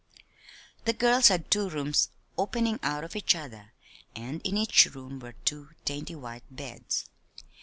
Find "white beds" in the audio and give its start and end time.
6.15-7.05